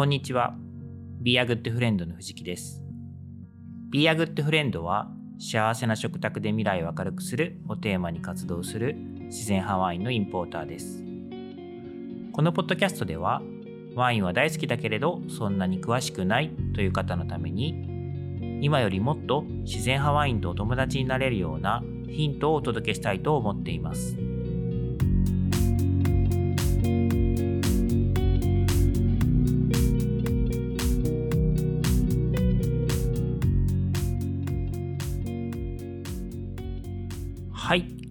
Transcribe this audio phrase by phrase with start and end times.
[0.00, 0.54] こんにちは。
[1.20, 2.82] Be a Good Friend の藤木です。
[3.90, 11.04] Be a Good Friend は幸せな食卓で未来を明るくするをテーマに活動する自然派ワインのインポーターです。
[12.32, 13.42] このポッドキャストでは
[13.94, 24.16] ワインは大好きだけれどそんなに詳しくないという方のために今よりもっと自然派ワインとお友達になれるようなヒントをお届けしたいと思っています。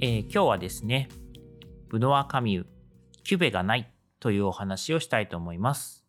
[0.01, 1.09] えー今日はですね、
[1.89, 2.65] ブノワカミュ、
[3.25, 6.05] キュベがないというお話をしたいと思います。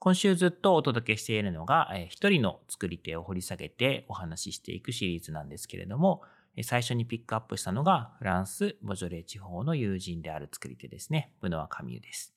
[0.00, 6.22] 今週ずっとお届けしているのが、えー一人の作り手を掘り下げてお話ししていくシリーズなんですけれども、
[6.64, 12.34] 最初にピックアップしたのがフランス・ボジョレー地方の友人である作り手ですね、ブノワカミューです。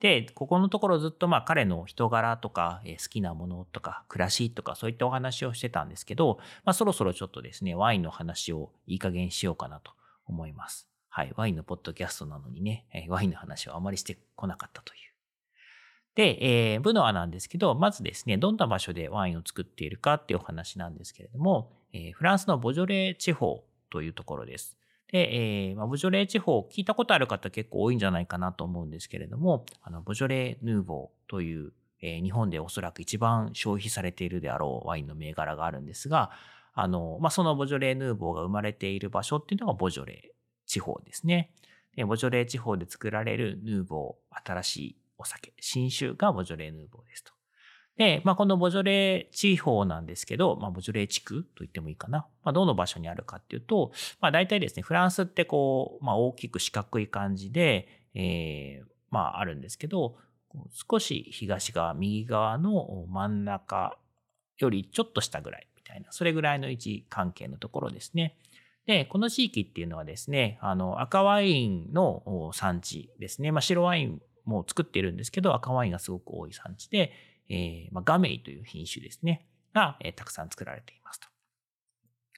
[0.00, 9.92] で、ここのところずっとまあ彼の人柄とか、えー好きなものとか、暮らしとかそういったお話をしてたんですけど、まあそろそろちょっとですね、ワインの話をいい加減しようかなと
[10.26, 10.88] 思います。
[11.08, 11.32] はい。
[11.36, 15.00] ワインのポッドキャストなのにね、えーワインの話をあまりしてこなかったという。
[16.14, 24.76] で、えーブノアなんですけど、まずですね、どんな場所でワインを作っているかっていうお話なんですけれども、えーフランスのボジョレー地方というところです。
[25.12, 36.30] で、えーまあ、ボジョレー地方、聞いたことある方結構多いんじゃないかなと思うんですけれども、あの、ボジョレーヌーボーという、えー日本でおそらく一番消費されているであろうワインの銘柄があるんですが、
[36.74, 41.50] あの、まあ、そのボジョレーヌーボーが生まれている場所っていうのがボジョレー地方ですね。
[41.96, 47.35] でボジョレー地方で作られるヌーボー、新しいお酒、新酒がボジョレーヌーボーですと。
[47.96, 52.26] で、まあ、このボジョレー地方なんですけど、まあ、ボジョレー地区と言ってもいいかな。
[52.44, 60.16] まあ、どの場所にあるかっていうと、まあ、大体ですね、フランスってこう、まあ、大きく四角い感じで、えーまあ、あるんですけど、
[60.90, 63.98] 少し東側、右側の真ん中
[64.58, 68.36] よりちょっと下ぐらいみたいな、それぐらいの位置関係のところですね。
[68.86, 73.52] で、この地域っていうのはですね、あの、赤ワインの産地ですね。
[73.52, 77.12] まあ、白ワインも作っているんですけど、赤ワインがすごく多い産地で、
[77.48, 81.28] えーまあ、ガメイという品種ですね、が、えーたくさん作られていますと。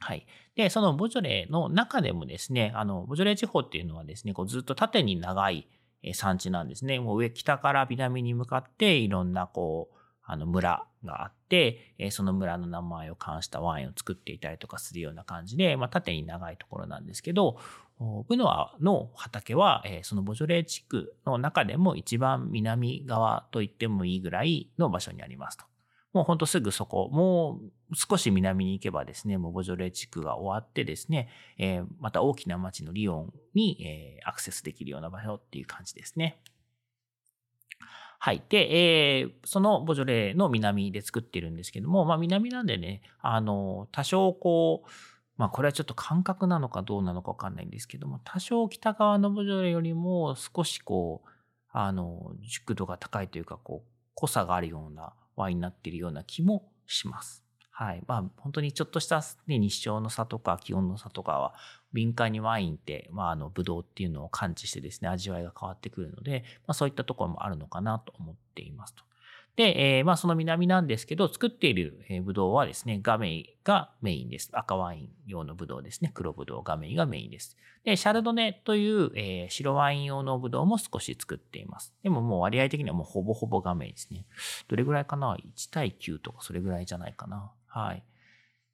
[0.00, 0.26] はい。
[0.54, 5.68] で、そのボジョレーの中でもですね、あの、ボジョレー地方っていうのはですね、こうずっと縦に長い
[6.14, 7.00] 産地なんですね。
[7.00, 9.98] もう上、北から南に向かっていろんなこう、
[10.30, 17.58] あの村があって、えその村の名前を冠したワインを作っていたりとかするような感じで、まあ、縦に長いところなんですけど、
[18.28, 25.64] ブノアの畑は、えーそのボジョレー地区の中でも一番南側と言ってもいいぐらいの場所にありますと。
[26.12, 27.60] もうほんとすぐそこ、も
[27.90, 36.40] う少し南に行けばですね、もうボジョレー地区が終わってですね、えーまた大きな町のリヨンに、えーアクセスできるような場所っていう感じですね。
[38.20, 38.42] はい。
[38.48, 44.88] で、えーそのボジョレーの南で作ってるんですけども、まあ南なんでね、あの、多少こう、
[45.38, 51.28] まあこれはちょっと感覚なのかどうなのかわかんないんですけども、多少北側のボジョレよりも少しこう、
[51.70, 57.44] あの、熟度が高いというか、こう、濃さがあるようなワインになっているような気もします。
[57.70, 58.02] はい。
[58.08, 61.54] まあ本当にちょっとした、ね、日照の差とか気温の差とかは
[61.92, 69.04] 敏感にワインって、まああの、ブドウっていうのを感知してですね、味わいが変わってくるので、まあそういったところもあるのかなと思っていますと。
[69.58, 74.50] で、えーまあその南なんですけど、作っているブドウはですね、ガメイがメインです。
[74.52, 76.12] 赤ワイン用のブドウですね。
[76.14, 77.56] 黒ブドウ、ガメイがメインです。
[77.82, 81.92] で、シャルドネという、えー白ワイン用のブドウも少し作っています。
[82.04, 84.26] でももう割合的にはもうほぼほぼガメイですね。
[84.68, 87.50] どれぐらいかな ?1 対9とかそれぐらいじゃないかな。
[87.66, 88.04] はい。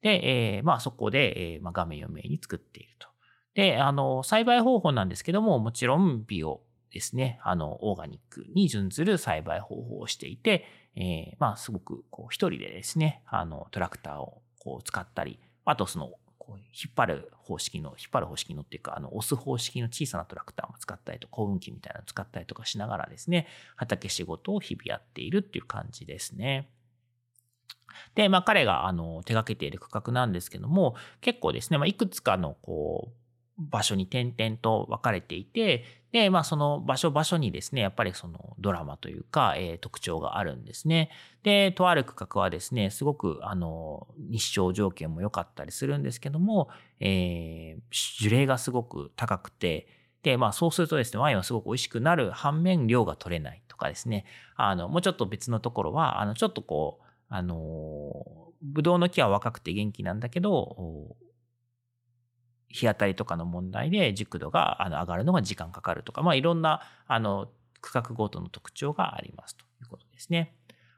[0.03, 3.07] で、えーまあそこで、えーまあ、ガメイをメインに作っていると。
[3.55, 6.61] で、あの、栽培方法なんですけども、もちろんビオ
[6.95, 7.41] ですね。
[7.43, 26.69] あの、オーガニックに準ずる栽培方法をしていて、えーまあ、すごく、こう、一人でですね、あの、トラクターをこう使ったり、あとその、こう引っ張る方式の、引っ張る方式のっていうか、あの、押す方式の小さなトラクターも使ったりと、耕運機みたいなのを使ったりとかしながらですね、畑仕事を日々やっているっていう感じですね。
[28.13, 33.24] で、まあ彼があの手掛けている区画なんですけども、結構ですね、まあいくつかのこう、
[33.57, 41.09] 場所に点々と分かれていて、で、まあその場所場所にですね、やっぱりそのドラマというか、えー特徴があるんですね。
[41.43, 46.69] で、とある区画はですね、すごくあの、日照条件も良かったりするんですけども、
[46.99, 49.87] えー樹齢がすごく高くて、
[50.23, 54.25] で、まあそうするとですね、ワインはすごく美味しくなる反面量が取れないとかですね、
[54.55, 58.25] あの、もうちょっと別のところは、あの、ちょっとこう、あの、
[58.61, 61.15] ブドウの木は若くて元気なんだけど、
[62.75, 67.47] 日当たりとかの問題で熟度があの上がるのが時間かかるとか、まあいろんな、あの、
[67.81, 69.65] 区画ごとの特徴がありますと。
[69.81, 70.55] いうことですね。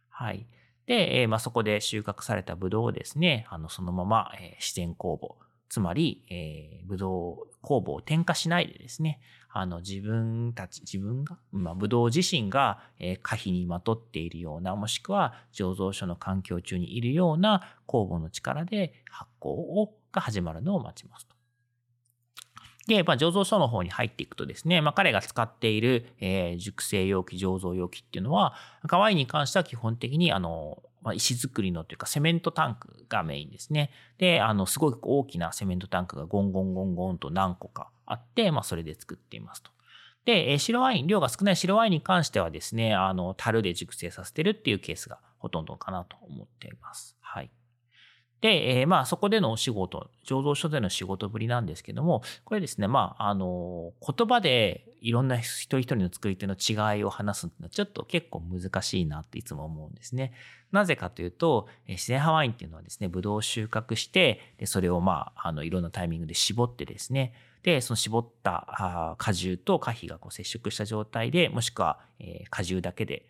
[0.10, 0.48] はい。
[0.86, 5.36] で、え、まあ、そこで収穫されたブドウをですね、あの、そのまま、え、自然酵母、
[5.70, 9.20] つまり、えー、ブドウ酵母を添加しないでですね、
[9.50, 21.37] あの、自分たち、自分が、まあ、ブドウ自身が、えー、可否にまとっているような、もしくは醸造所の環境中にいるような酵母の力で発酵を、が始まるのを待ちますと。
[22.88, 33.92] で、まあ、醸造所の方に入っていくとですね、まあ、彼が使っている、えー、熟成容器、醸造容器っていうのは、赤ワインに関しては基本的に、あの、まあ、石造りのというかセメントタンクがメインですね。
[34.18, 39.72] で、あの、すごく大きなセメントタンクがゴンゴンゴンゴンと何個かあって、まあ、それで作っていますと。
[40.26, 47.17] で、え白ワイン、量が少ない白ワインに関してはですね、あの、樽で熟成させてるっていうケースがほとんどかなと思っています。
[48.42, 60.34] で、えー、まあそこでのお仕事、醸造所での仕事ぶりなんですけども、これですね、まあ、あの、言葉でいろんな一人一人の作り手の違いを話すのはちょっと結構難しいなっていつも思うんですね。
[60.72, 67.34] なぜかというと、自然派ワインっていうのはですね、ブドウを収穫して、でそれをまあ、あの、いろんなタイミングで絞ってですね、
[67.64, 73.26] で、その絞った果汁と果皮がこう接触した状態で、もしくは、えー、果汁だけで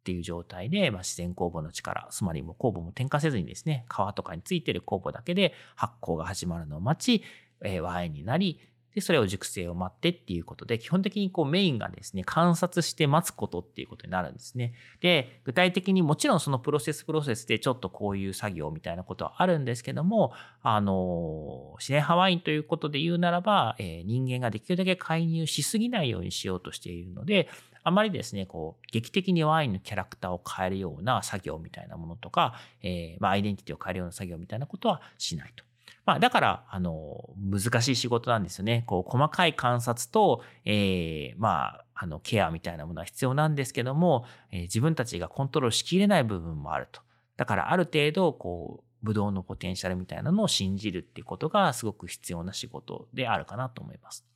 [0.00, 7.24] っていう状態で、まあ、自然酵母の力、つまりもう酵母も添加せずにですね、皮とかについてる酵母だけで発酵が始まるのを待ち、
[7.62, 8.60] えー、ワインになり、
[8.94, 14.72] で、それを熟成を待ってっていうことで、基本的にこうメインがですね、観察して待つことっていうことになるんですね。
[15.00, 20.32] で、具体的にもちろんそのプロセスプロセスでちょっとこういう作業みたいなことはあるんですけども、
[20.62, 27.48] あの、自然派ワインということで言うならば、えー、人間ができるだけ介入しすぎないようにしようとしているので、
[27.82, 35.64] あまりですね、こう、劇的にワインのキャラクターを変えるような作業みたいなものとか、えー、まあ、アイデンティティを変えるような作業みたいなことはしないと。
[36.06, 38.84] まあ、だから、あの、難しい仕事なんですよね。
[38.86, 47.00] こう、細かい観察と、えー、まあ、あの、ケアみたいなものは必要なんですけども、えー、自分たちがコントロールしきれない部分もあると。
[47.36, 54.26] だから、ある程度、こう、ブドウのポテンシャルみたいなのを信じるっていうことがすごく必要な仕事であるかなと思います。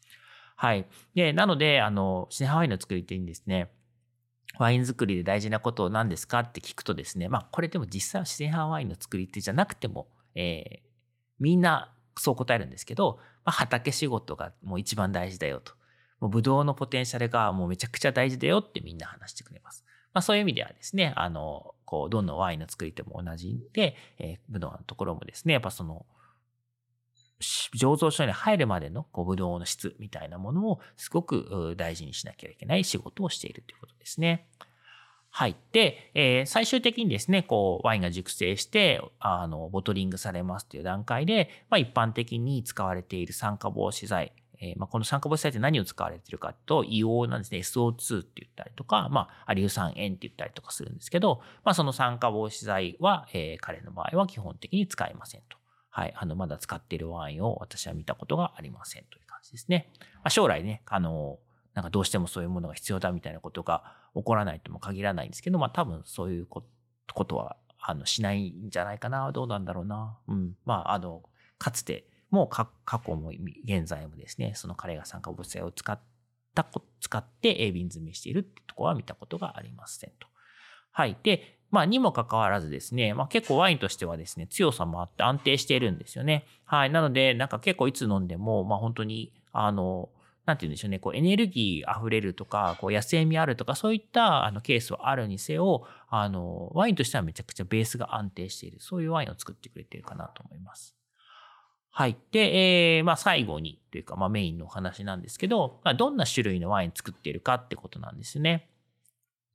[0.56, 0.86] はい。
[1.14, 3.70] で、なので、あの、シネハワイの作り手にですね、
[4.58, 10.80] ワイン作りで大事なことを何ですかって聞くとですね、まあ、これでも実際は自然派ワインの作り手じゃなくても、えー、
[11.40, 15.72] みんなそう答えるんですけど、まあ、畑仕事がもう一番大事だよと。
[16.20, 19.84] もうブドウのポテンシャルがもうめちゃくちゃ大事だよってみんな話してくれます。
[20.12, 26.06] まあ、そういう意味ではですね、あの、こう、どんどんワインの作り手も同じで、えー、ブドウのところもですね、やっぱその、
[27.40, 34.46] 醸造所に入るまでのこうブドウの質みたいなものをすごく大事にしなきゃいけない仕事をしているということですね。
[35.36, 35.56] はい。
[35.72, 55.56] で、えー、最終的にですね、こう、ワインが熟成して、あの、ボトリングされますという段階で、まあ、一般的に使われている酸化防止剤、えー、まあ、この酸化防止剤って何を使われているかと、硫黄なんですね、SO2 って言ったりとか、まあ、アリウ酸塩って言ったりとかするんですけど、まあ、その酸化防止剤は、えー、彼の場合は基本的に使いませんと。
[55.96, 56.14] はい。
[56.16, 59.92] あの、まだ使っているワインを私は見たことがありませんという感じですね。
[60.14, 61.38] まあ、将来ね、あの、
[61.72, 66.64] なんかどうしてもそういうものが必要だみたいなことが起こらないとも限らないんですけど、まあ多分そういうこ
[67.24, 69.30] とは、あの、しないんじゃないかな。
[69.30, 70.18] どうなんだろうな。
[70.26, 70.56] うん。
[70.64, 71.22] まあ、あの、
[71.58, 73.30] かつて、もう過去も
[73.64, 76.00] 現在もですね、その彼が酸化物性を使っ
[76.56, 76.66] た、
[77.00, 80.26] 使って鋭瓶詰めしているってところは見たことがありませんと。
[80.90, 81.16] はい。
[81.22, 86.46] で、まあ、にもかかわらずですね、まあ結構ワインとしてはですね、強さもあって安定しているんですよね。
[86.64, 86.90] はい。
[86.90, 90.08] なので、なんか結構いつ飲んでも、まあ本当に、あの、
[90.46, 100.94] なんて言うんでしょうね、こうエネルギー溢れるとか、こう野生味あるとか、そういったあのケースはあるにせよ、あの、ワインとしてはめちゃくちゃベースが安定している、そういうワインを作ってくれているかなと思います。
[101.90, 102.16] はい。
[102.30, 108.68] で、えー、まあ最後にというか、まあメインのお話なんですけど、まあ、どんな種類のワイン作っているかってことなんですね。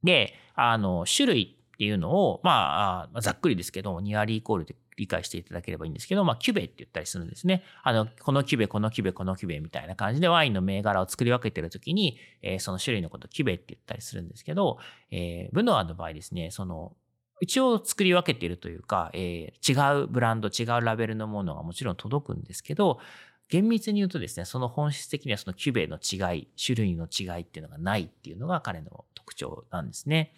[0.03, 7.63] で、あの、種類っていうのを、まあ、ざっくりですけど、ニアリーイコールで理解していただければいいんですけど、まあ、キュベって言ったりするんですね。
[7.83, 14.77] あの、このキュベ、このキュベ、このキュベみたいな感じでワインの銘柄を作り分けてるときに、えー、その種類のことをキュベって言ったりするんですけど、
[15.09, 16.97] えー、ブノアの場合ですね、その、
[17.39, 22.99] 一応作り分けているというか、えー、違うブランド、違うラベルのものがもちろん届くんですけど、
[23.47, 30.33] 厳密に言うとですね、その本質的にはそのキュベの違い、種類の違いっていうのがないっていうのが彼の特徴なんですね。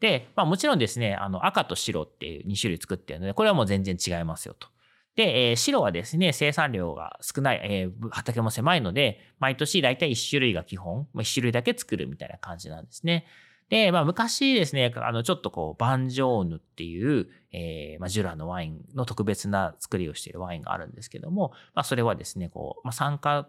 [0.00, 4.68] で、まあもちろんですね、あの赤と白っていう2種類作ってるので、これはもう全然違いますよと。
[5.16, 13.26] で、えー、白はですね、生産量が少ない、えー、畑も狭いので、毎年だいたい1種類が基本、1種類だけ作るみたいな感じなんですね。
[13.68, 23.48] で、まあ昔ですね、あのちょっとこう、バンジョーヌっていう、えー、まあジュラのワインの特別な作りをしているワインがあるんですけども、まあそれはですね、こう、まあ酸化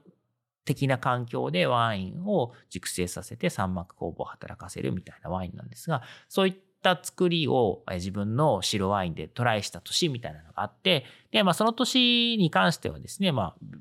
[0.69, 13.77] 的な環境でワインを熟成させて三膜酵母を働かせるみたいなワインなんですが、そういった作りを自分の白ワインでトライした年みたいなのがあって、で、まあその年に関してはですね、まあ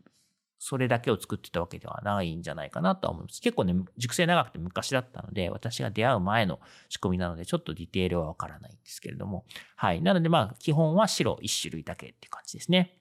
[0.58, 3.42] それだけを作ってたわけではないんじゃないかなとは思います。
[3.42, 9.44] 結構ね、熟成長くて昔だったので、私が出会う前の仕込みなので、ちょっとディテールはわからないんですけれども。
[9.76, 10.00] はい。
[10.00, 12.98] なので、まあ、基本は白1種類だけっていう感じですね。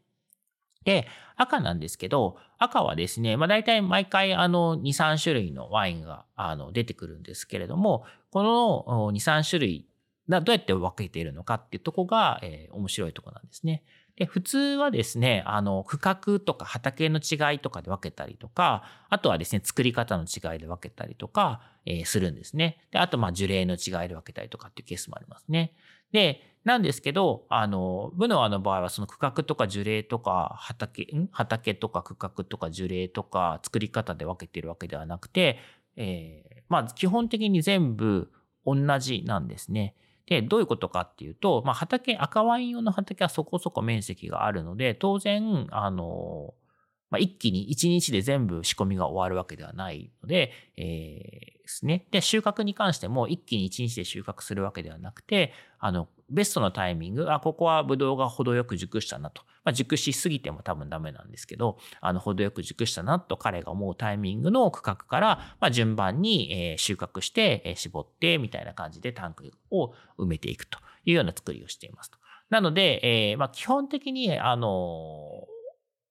[0.88, 8.42] で、赤なんですけど、赤はですね、まあ大体毎回あの2、3種類のワインがあの出てくるんですけれども、こ
[8.88, 9.86] の2、3種類、
[10.30, 13.84] どうやって分けているのかっていうとこが、えー、面白いとこなんですね。
[14.18, 22.80] で、普通はですね、あの、区画とか畑の違いとかで分けたりとか、あとはですね、作り方の違いで分けたりとか、えー、するんですね。
[22.92, 25.74] で、あと、まあ、樹齢の違いで分けたりとかっていうケースもありますね。
[26.12, 35.60] で、なんですけど、あの、ブノアの場合はその区画とか樹齢とか畑、畑とか区画とか樹齢とか作り方で分けてるわけではなくて、
[35.96, 38.32] えー、まあ基本的に全部
[38.66, 39.96] 同じなんですね。
[40.28, 46.54] で、どういうことかっていうと、まあ畑、赤ワイン用の畑はそこそこ面積があるので、当然、あの、
[47.10, 52.06] まあ、一気に一日で全部仕込みが終わるわけではないので、えー、ですね。
[52.12, 59.44] で、収穫に関しても一気に一日で収穫するわけではなくて、あの、ベストのタイミング、あ、ここはブドウが程よく熟したなと。
[59.68, 72.18] まあ、熟しすぎても多分ダメなんですけど、あの、程よく熟したなと彼が思うタイミングの区画から、まあ、順番に、え、収穫して、え、絞って、みたいな感じでタンクを埋めていくというような作りをしていますと。
[72.50, 75.46] なので、えー、まあ、基本的に、あの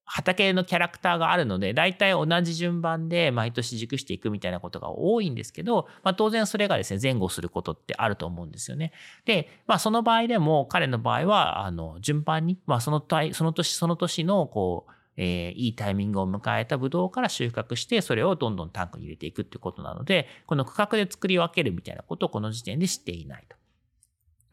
[0.07, 8.93] 畑のキャラクターがあるので、大体同じ順番で毎年熟していくみたいなことが多いんですけど、まあ、当然それがですね、前後することってあると思うんですよね。
[9.25, 23.57] で、まあその場合でも、彼の場合は、あの、順番に、まあそのその年その年の、こう、えー、いいタイミングを迎えたブドウから収穫して、それをどんどんタンクに入れていくってことなので、この区画で作り分けるみたいなことをこの時点で知っていないと。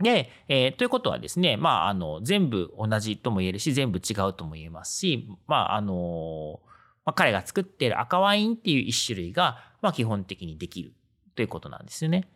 [0.04, 6.60] で、えー、ということはですね、まあ、あの、全部同じとも言えるし、全部違うとも言えますし、まあ、あの、
[7.06, 10.94] まあ、彼が作っている赤ワインっていう一種類が、まあ、基本的にできる
[11.36, 12.28] ということなんですよね。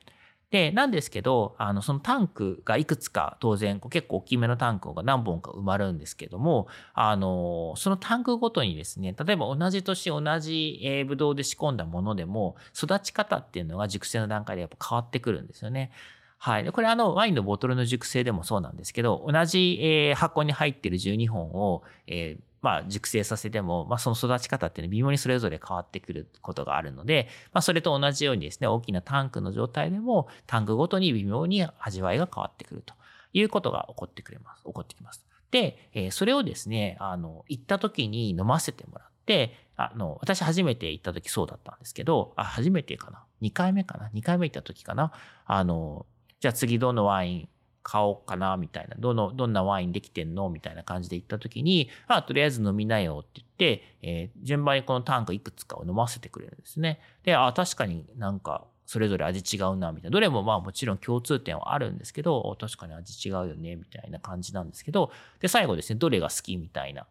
[0.49, 15.91] で、なんですけど、あの、そのタンクがいくつか、当然、結構大きめのタンクが何本か埋まるんですけども、あの、そのタンクごとにですね、例えば同じ年同じ、えー、ブドウで仕込んだものでも、育ち方っていうのが熟成の段階でやっぱ変わってくるんですよね。
[16.39, 16.71] はい。
[16.71, 32.93] これあの、ワインのボトルの熟成でもそうなんですけど、同じ、えー、箱に入っている12本を、えー、まあ、熟成させても、まあ、その育ち方っていうのは微妙にそれぞれ変わってくることがあるので、まあ、それと同じようにですね、大きなタンクの状態でも、タンクごとに微妙に味わいが変わってくると
[33.33, 34.63] いうことが起こってくれます。
[34.63, 35.25] 起こってきます。
[35.51, 45.11] で、えー、それをですね、あの、行った時に飲ませてもらって、あの、私初めて行った時そうだったんですけど、あ、初めてかな ?2 回目かな ?2 回目行った時かな？
[45.45, 46.05] あの、
[46.39, 47.49] じゃあ次どのワイン
[47.83, 50.49] 買おうかなみたいな、どの、どんなワインできてんの？
[50.49, 56.99] みたいな感じで言った時に、あ、とりあえず飲みなよって言って、えー、順番にこのタンクいくつかを飲ませてくれるんですね。
[57.23, 60.13] で、あ、確かになんか、それぞれ味違うな、みたいな。
[60.13, 67.07] どれもまあもちろん共通点はあるんですけど、確かに味違うよね、みたいな感じなんですけど、で、最後ですね、どれが好きみたいなっ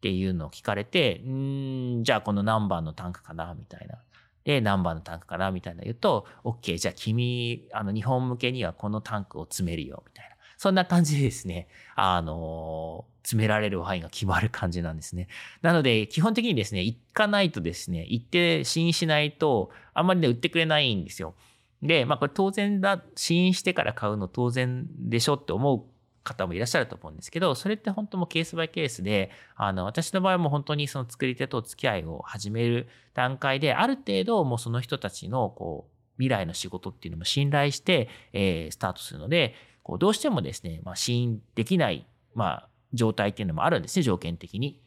[0.00, 3.98] ていうのを聞かれて、んじゃあこの何番のタンクかな、みたいな。
[4.44, 10.30] で、何番のタンクかなみたいな言うと、OK、じゃあ君、あの、日本向けにはこのタンクを詰めるよ、みたいな。
[10.60, 15.28] そんな感じでですね、あの詰められるワインが決まる感じなんですね。
[15.62, 21.34] なので、基本的にですね、行かないとですね、行って試飲しないと、あんまりね、売ってくれないんですよ。
[21.80, 25.82] で、まあこれ当然だ、試飲してから買うの当然でしょって思う
[26.22, 44.82] 方もいらっしゃると思うんですけど、それって本当もケースバイケースで、あの、私の場合も本当にその作り手と付き合いを始める段階で、ある程度もうその人たちの、こう、未来の仕事っていうのも信頼して、えー、スタートするので、こう、どうしてもですね、まあ、試飲できない、まあ、状態っていうのもあるんですね、条件的に。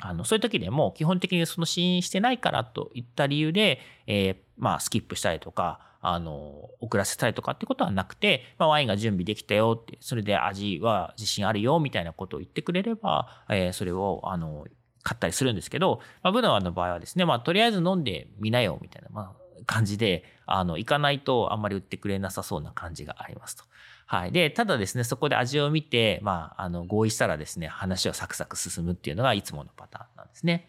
[0.00, 14.66] あの、そういう時でも基本的にその試飲してないからといった理由で、えー、まあ、スキップしたりとか、あの、遅らせたりとかってことはなくて、まあ、ワインが準備できたよって、それで味は自信あるよみたいなことを言ってくれれば、えー、それを、あの、
[15.02, 23.64] 買ったりするんですけど、まあ、ブナワの場合はですね、まあ、とりあえず飲んでみなよみたいな、まあ、感じで、あの、行かないとあんまり売ってくれなさそうな感じがありますと。
[24.06, 24.32] はい。
[24.32, 30.68] で、ただですね、そこで味を見て、まあ、あの、合意したらですね、話をサクサク進むっていうのがいつものパターンなんですね。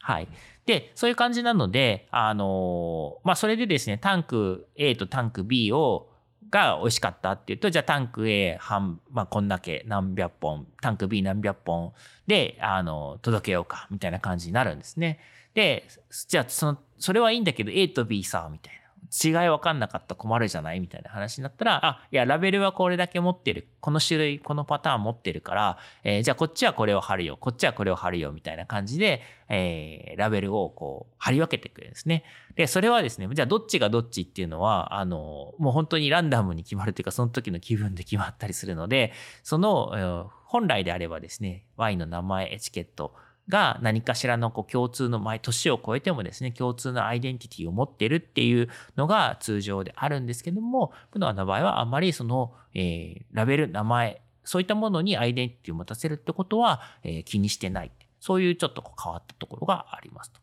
[0.00, 0.28] はい。
[0.68, 6.10] で、そういう感じなので、あの、まあ、それでですね、タンク A とタンク B を
[6.50, 11.94] が美味しかったっていうと、じゃあタンク A 半、まあこんだけ何百本、タンク B 何百本
[12.26, 15.20] で、あの、届けようか、みたいな感じになるんですね。
[15.54, 15.88] で、
[16.28, 18.77] じゃあその、それはいいんだけど A と B さ、みたいな。
[19.24, 20.80] 違い分かんなかった困るじゃない？
[20.80, 23.68] みたいな話になったら、あ、いや、ラベルはこれだけ持ってる。
[23.80, 27.36] この種類、このパターン持ってるから、えー、じゃあこっちはこれを貼るよ。
[27.36, 28.32] こっちはこれを貼るよ。
[28.32, 32.24] みたいな感じで、えー、ラベルをこう、貼り分けてくるんですね。
[32.54, 39.12] で、それはですね、じゃあどっちがどっちっていうのは、あの、もう本当にランダムに決まるというか、その時の気分で決まったりするので、
[39.42, 43.14] その、本来であればですね、ワインの名前、エチケット、
[43.48, 60.40] が何かしらのこう共通の毎年を超えてもですね共通のアイデンティティを持ってるっていうのが通常であるんですけどもプノアの場合はあまりその、えー、ラベル名前そういったものにアイデンティティを持たせるってことは、えー、気にしてないそういうちょっとこう変わったところがありますと。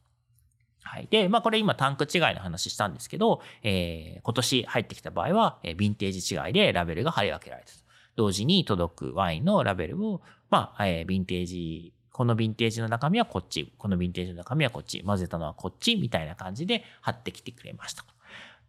[0.83, 1.07] はい。
[1.09, 7.79] で、まあこれ今タンク違いの話したんですけど、えー、今年入ってきた場合は、えー、ヴィンテージ違いでラベルが貼り分けられたと。
[8.15, 18.05] 同時に届くワインのラベルを、まあ、えー、ヴィンテージこのヴィンテージの中身はこっち、このヴィンテージの中身はこっち、混ぜたのはこっち、みたいな感じで貼ってきてくれました。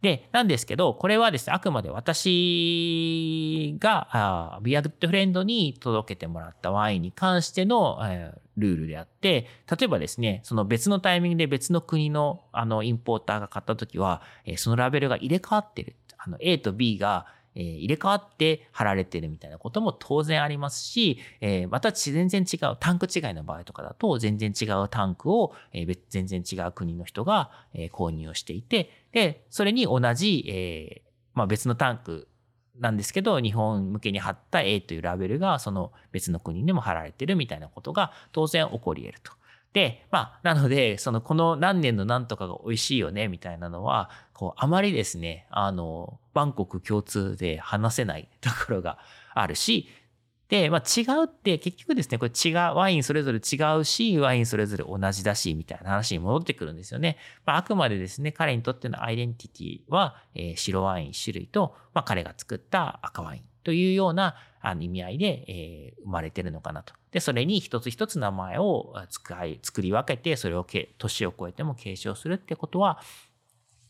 [0.01, 15.95] で、なんですけど、これはですね、あくまで私が、ビアグッドフレンドに届けてもらったワインに関しての、えー、ルールであって、例えばですね、その別のタイミングで別の国のあのインポーターが買った時は、えー、そのラベルが入れ替わってる。
[16.17, 17.27] あの A と B が
[17.59, 31.01] え、入れ替わって貼られてるみたいなことも当然ありますし、え、また全然違う、タンク違いの場合とかだと、全然違うタンクを、えー、全然違う国の人が、え、購入をしていて、で、それに同じ、え
[31.33, 32.27] まあ、別のタンク
[32.79, 39.31] なんですけど、日本向けに貼った A というラベルがその別の国でも貼られてるみたいなことが当然起こり得ると。
[39.73, 48.97] で、まあ、なので、その、この何年の何とかが美味しいよね、みたいなのは、こう、あまりですね、あの、万国共通で話せないところが
[49.33, 49.89] あるし、
[50.49, 57.17] で、まあ、違うって結局ですね、これ違う、ワインそれぞれ違うし、ワインそれぞれ同じだし、みたいな話に戻ってくるんですよね。
[57.45, 66.93] まあ、あくまでですね、彼にとってのアイデンティティは、えー、白ワイン種類と、まあ、彼が作った赤ワインというようなあの意味合いで、えー、生まれてるのかなと。
[67.11, 73.01] で、それに一つ一つ名前を使い、作り分けて、それをけ年を超えても継承するってことは、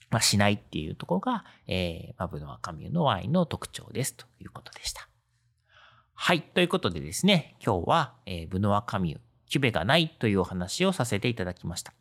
[0.09, 5.06] まあ、しないっていうところが、えー、まあ、ブノワカミューのワインの特徴ですということでした。
[6.19, 6.41] はい。
[6.41, 11.93] ということでですね、今日は、えー、ブノワカミュ、キュベがないというお話をさせていただきました。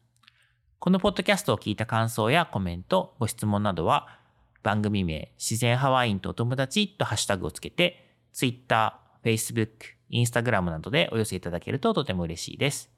[0.79, 4.19] このポッドキャストを聞いた感想やコメント、ご質問などは、
[4.63, 9.69] 番組名、自然ハワインとお友達とハッシュタグをつけて、Twitter、Facebook、
[10.11, 12.91] Instagram などでお寄せいただけるととても嬉しいです。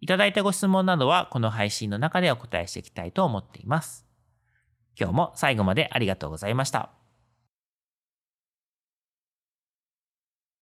[0.00, 4.06] いただいたご質問などはこの配信の中でお答えしていきたいと思っています。
[4.98, 6.97] 今日も最後までありがとうございました。